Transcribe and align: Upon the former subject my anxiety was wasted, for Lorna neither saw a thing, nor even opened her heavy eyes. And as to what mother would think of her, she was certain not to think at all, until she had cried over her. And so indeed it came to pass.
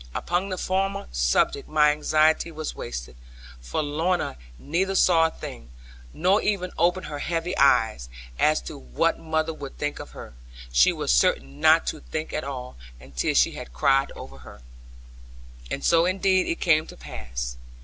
Upon 0.15 0.49
the 0.49 0.57
former 0.57 1.07
subject 1.11 1.69
my 1.69 1.91
anxiety 1.91 2.51
was 2.51 2.73
wasted, 2.75 3.15
for 3.61 3.83
Lorna 3.83 4.35
neither 4.57 4.95
saw 4.95 5.27
a 5.27 5.29
thing, 5.29 5.69
nor 6.11 6.41
even 6.41 6.71
opened 6.75 7.05
her 7.05 7.19
heavy 7.19 7.55
eyes. 7.55 8.09
And 8.39 8.47
as 8.49 8.63
to 8.63 8.79
what 8.79 9.19
mother 9.19 9.53
would 9.53 9.77
think 9.77 9.99
of 9.99 10.13
her, 10.17 10.33
she 10.73 10.91
was 10.91 11.11
certain 11.13 11.59
not 11.61 11.85
to 11.85 11.99
think 11.99 12.33
at 12.33 12.43
all, 12.43 12.77
until 12.99 13.35
she 13.35 13.51
had 13.51 13.73
cried 13.73 14.11
over 14.13 14.39
her. 14.39 14.63
And 15.69 15.83
so 15.85 16.07
indeed 16.07 16.47
it 16.47 16.59
came 16.59 16.87
to 16.87 16.97
pass. 16.97 17.57